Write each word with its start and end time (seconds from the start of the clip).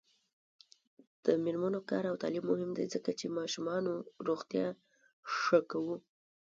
د 1.25 1.27
میرمنو 1.43 1.79
کار 1.89 2.03
او 2.11 2.15
تعلیم 2.23 2.45
مهم 2.51 2.71
دی 2.77 2.85
ځکه 2.93 3.11
چې 3.19 3.35
ماشومانو 3.37 3.93
روغتیا 4.27 4.67
ښه 5.37 5.59
کو. 5.71 5.83